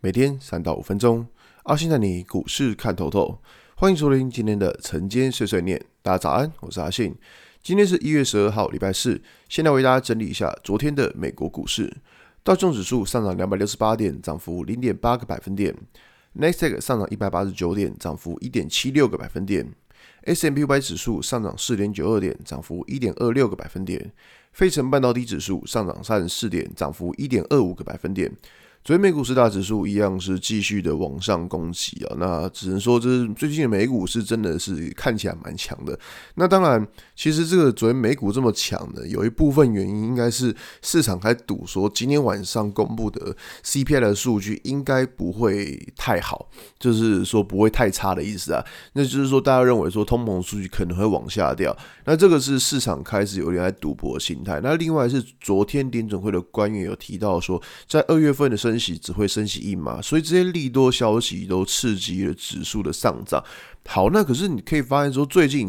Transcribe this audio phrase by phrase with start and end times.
[0.00, 1.26] 每天三到五分钟，
[1.62, 3.40] 阿信带你股市看透透。
[3.76, 5.82] 欢迎收听今天的晨间碎碎念。
[6.02, 7.16] 大家早安，我是阿信。
[7.62, 9.20] 今天是一月十二号，礼拜四。
[9.48, 11.90] 现在为大家整理一下昨天的美国股市。
[12.44, 15.74] 道琼指数上涨两百六十八点，涨幅零点八个百分点。
[16.34, 19.66] 纳斯达克上涨一百八十九点，涨幅一点七六个百分点。
[20.24, 24.12] S&P 五百指数上涨四点九二点，涨幅一点二六个百分点。
[24.52, 28.30] 费城半导体指数上涨三十四点，涨幅一点二五个百分点。
[28.86, 35.98] 昨天美股四大指数一样是继续的往上攻击啊，那只能说这是最近的美股是真的是看起来蛮强的。
[36.36, 36.86] 那当然，
[37.16, 46.48] 其实这个昨天美股这么强呢，有一部分原因应该是市场还赌说今天晚上公布的 CPI 的数据应该不会太好，
[46.78, 48.64] 就是说不会太差的意思啊。
[48.92, 54.60] 那就是说大家认为说通膨数据可能会往下掉，那这个是市场开始有点在赌博心态。
[54.62, 63.42] 那另外是昨天联准会的官员有提到说，在二月份的升升息只会升息一码，所以这些利多消息都刺激了指数的上涨。
[63.86, 65.66] 好，那可是你可以发现说，最近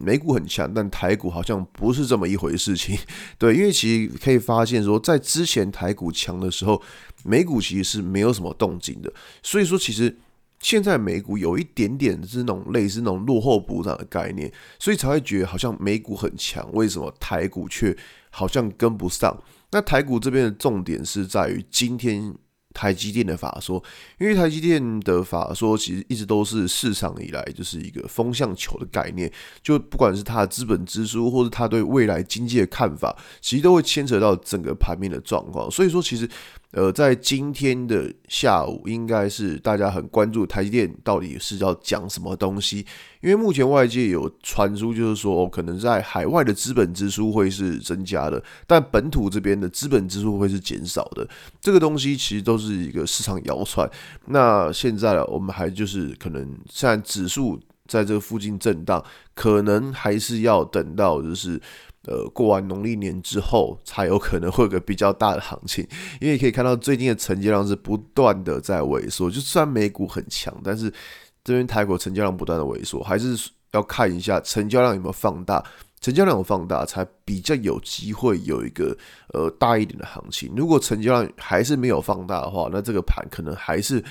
[0.00, 2.96] 美股很强，但台股好像不是这么一回事情。
[3.36, 6.80] 对，因为其实可以发现说，在之前台股强的时候，
[7.24, 9.12] 美股其实是没有什么动静的。
[9.42, 10.16] 所以说，其实
[10.60, 17.96] 现在美股有一点点是那种类似那种落后补涨的概念，所以才会觉得好像美股很强，为什么台股却
[18.30, 19.36] 好像跟不上？
[19.70, 22.32] 那台股这边的重点是在于今天。
[22.74, 23.82] 台积电的法说，
[24.18, 35.70] 因为台积电的法说其实一直都是市场以来就是一个风向球的概念，就不管是它的资本支出，或是它对未来经济的看法，其实都会牵扯到整个盘面的状况。
[35.70, 36.28] 所以说，其实。
[36.74, 42.84] 呃，在今天的下午，应该是大家很关注台积电到底是要讲什么东西，
[43.20, 51.24] 因为目前外界有传出，就是说可能在海外的资本支出会是增加的，但本土这边的资本支出会是减少的。
[51.60, 53.88] 这个东西其实都是一个市场谣传。
[54.26, 59.00] 那现在我们还就是可能现在指数在这附近震荡，
[59.32, 61.60] 可能还是要等到就是。
[62.06, 65.86] 呃，过完农历年之后，才有可能会有个比较大的行情，
[66.20, 70.92] 因为可以看到最近的成交量是不断的在萎缩，就算美股很强，但是
[71.42, 73.36] 这边台股成交量不断的萎缩，还是
[73.74, 75.62] 要看一下成交量有没有放大，
[76.00, 78.96] 成交量有放大才比较有机会有一个
[79.34, 80.52] 呃大一点的行情。
[80.56, 84.02] 如果成交量还是没有放大的话，那这个盘可能还是。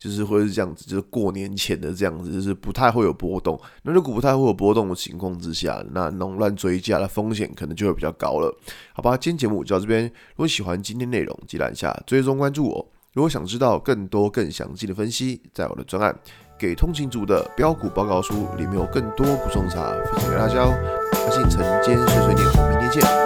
[0.00, 3.60] 就是会是这样子，就是过年前的这样子，就是不太会有波动。
[3.82, 8.50] 那如果不太会有波动的情况之下，那农乱追价的风险可能就会比较高了。
[8.94, 10.04] 好吧，今天节目就到这边。
[10.04, 12.90] 如果喜欢今天内容，记得按下追踪关注我。
[13.12, 16.10] 如果想知道更多更详细的分析，在我的专案
[16.60, 20.74] 《给通勤族的标股报告书》里面有更多补充茶，分享给大家哦。
[21.14, 23.19] 阿信晨间碎碎念，明天见，